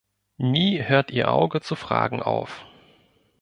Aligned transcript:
Nie 0.39 0.81
hört 0.87 1.11
ihr 1.11 1.29
Auge 1.29 1.61
zu 1.61 1.75
fragen 1.75 2.23
auf. 2.23 2.65